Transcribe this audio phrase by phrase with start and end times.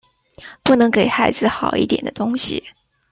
[0.63, 2.63] 不能给孩子好一点的东西